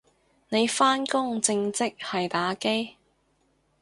[0.49, 2.95] 你返工正職係打機？